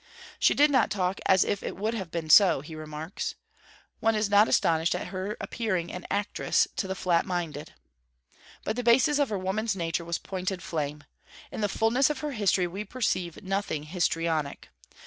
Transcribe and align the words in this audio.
She 0.39 0.55
did 0.55 0.71
not 0.71 0.89
talk 0.89 1.19
as 1.27 1.43
if 1.43 1.61
it 1.61 1.77
would 1.77 1.93
have 1.93 2.09
been 2.09 2.27
so, 2.27 2.61
he 2.61 2.73
remarks. 2.73 3.35
One 3.99 4.15
is 4.15 4.31
not 4.31 4.47
astonished 4.47 4.95
at 4.95 5.09
her 5.09 5.37
appearing 5.39 5.91
an 5.91 6.07
'actress' 6.09 6.67
to 6.77 6.87
the 6.87 6.95
flat 6.95 7.23
minded. 7.23 7.75
But 8.63 8.77
the 8.77 8.83
basis 8.83 9.19
of 9.19 9.29
her 9.29 9.37
woman's 9.37 9.75
nature 9.75 10.03
was 10.03 10.17
pointed 10.17 10.63
flame: 10.63 11.03
In 11.51 11.61
the 11.61 11.69
fulness 11.69 12.09
of 12.09 12.21
her 12.21 12.31
history 12.31 12.65
we 12.65 12.83
perceive 12.83 13.43
nothing 13.43 13.83
histrionic. 13.83 14.69